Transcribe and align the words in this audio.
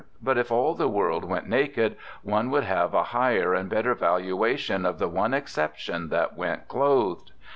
But, 0.19 0.39
if 0.39 0.51
all 0.51 0.73
the 0.73 0.87
world 0.89 1.23
went 1.25 1.47
naked, 1.47 1.95
one 2.23 2.49
would 2.49 2.63
have 2.63 2.95
a 2.95 3.03
higher 3.13 3.53
and 3.53 3.69
better 3.69 3.93
valuation 3.93 4.83
of 4.83 4.97
the 4.97 5.07
one 5.07 5.35
exception 5.35 6.09
that 6.09 6.35
went 6.35 6.67
clothed. 6.67 7.31